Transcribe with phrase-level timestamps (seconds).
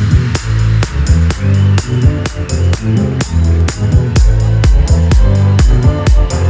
[0.00, 0.34] Thank
[6.44, 6.49] you.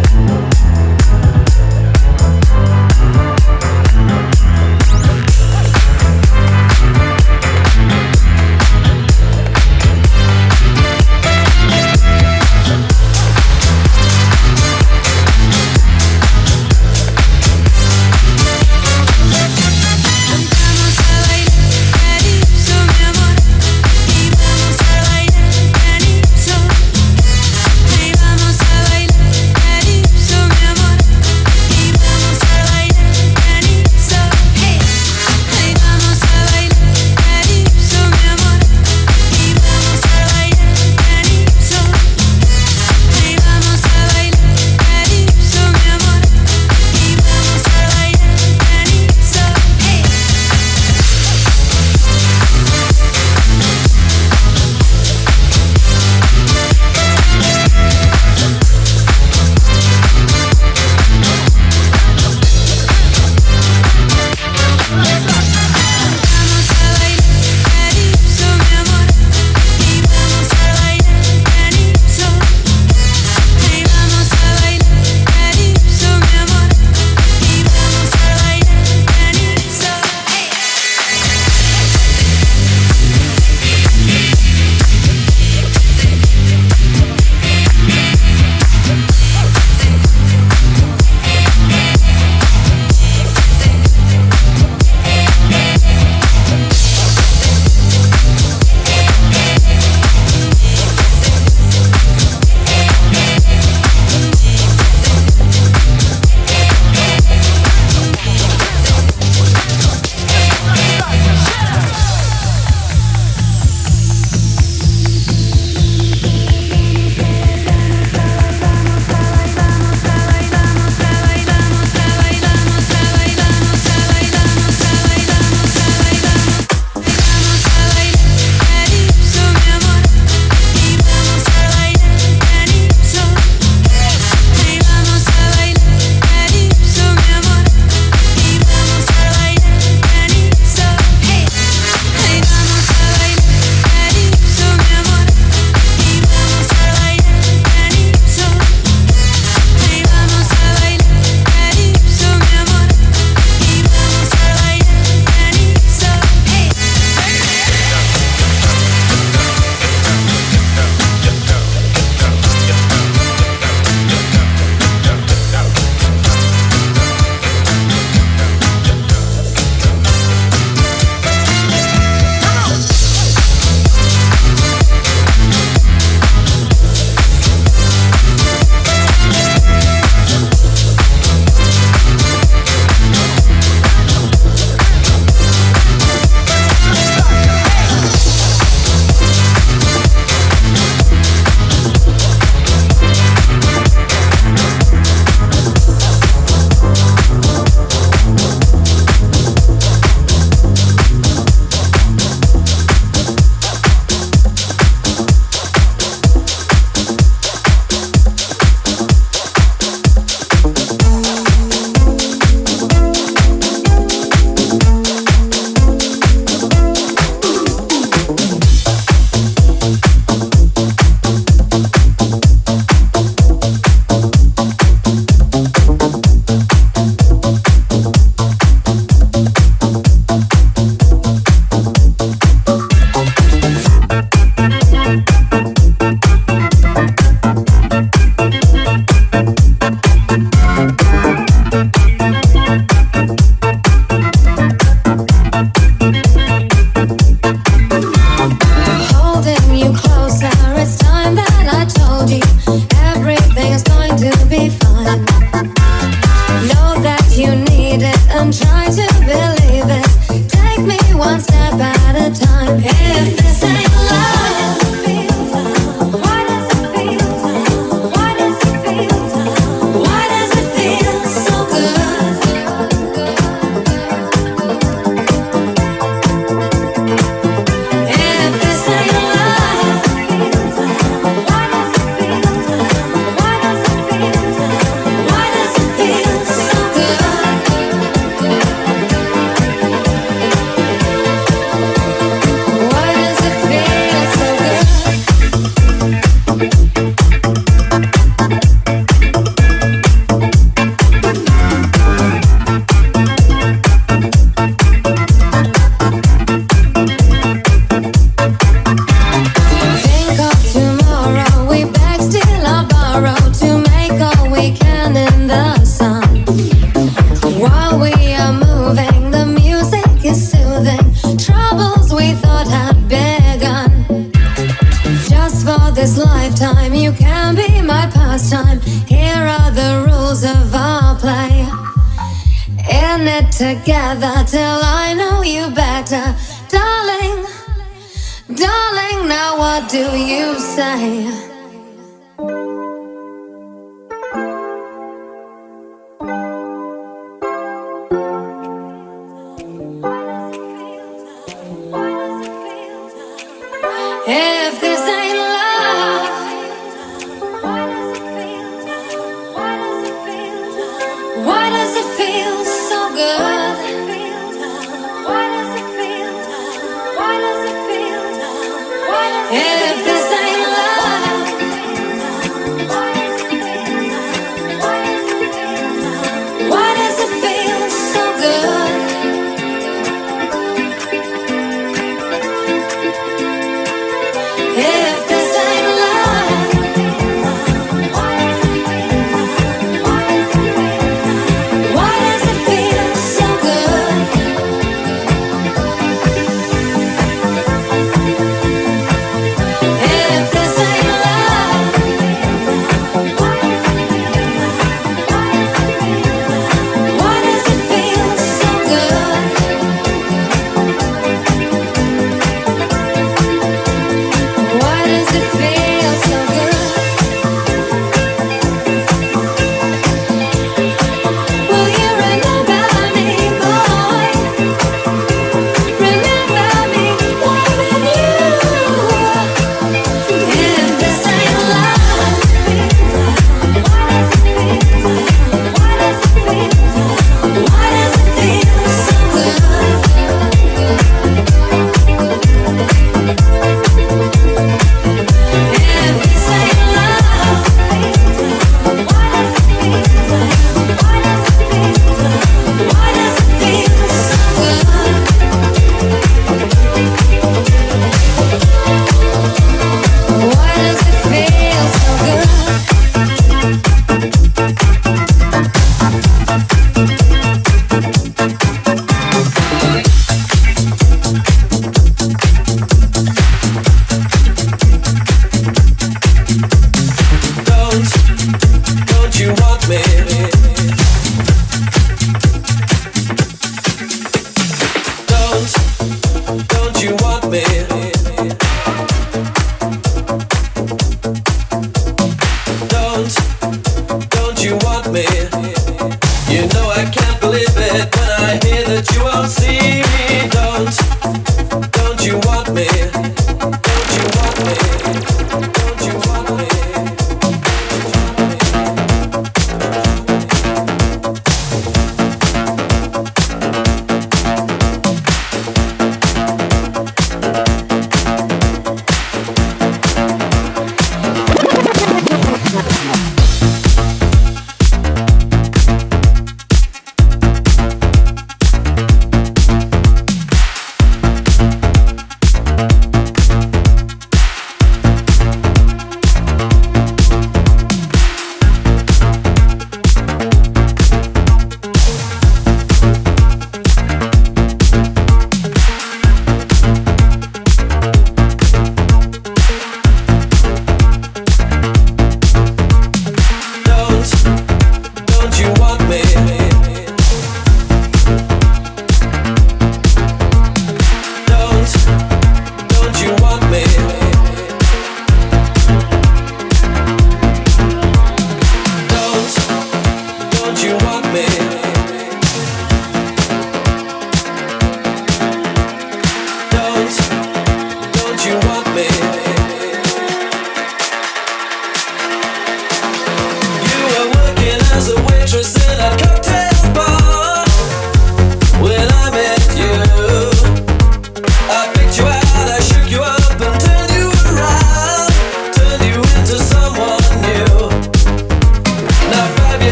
[339.71, 341.50] What do you say?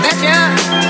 [0.00, 0.87] That's bet you.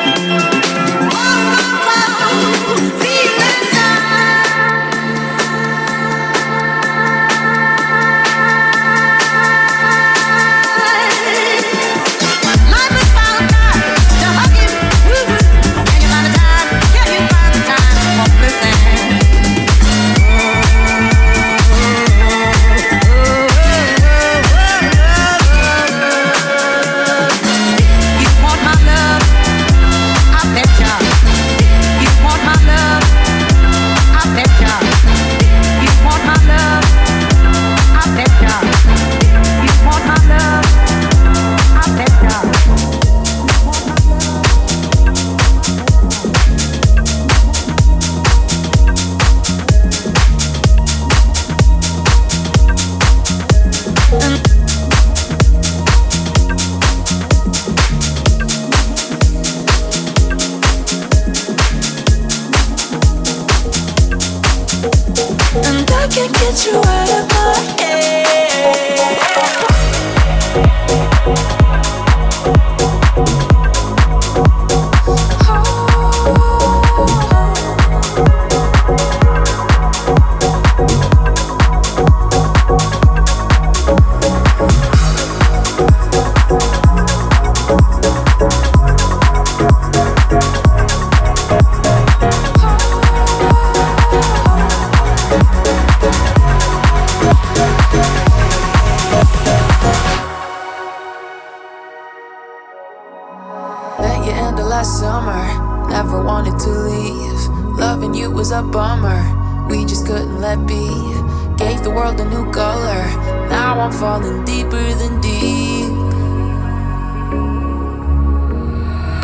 [114.09, 115.93] falling deeper than deep.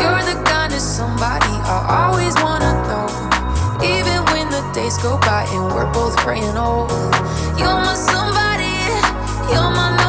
[0.00, 3.08] You're the kind of somebody I always wanna know.
[3.94, 6.84] Even when the days go by and we're both praying, oh,
[7.58, 8.74] you're my somebody,
[9.50, 10.03] you're my.